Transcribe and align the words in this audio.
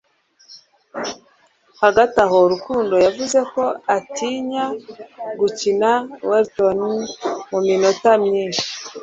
Hagati 1.81 2.15
aho, 2.25 2.37
Rukundo 2.51 2.95
yavuze 3.05 3.39
ko 3.53 3.63
atinya 3.97 4.65
gukina 5.39 5.91
Walton 6.27 6.79
mu 7.49 7.59
minota 7.67 8.11
myinshi 8.25 8.65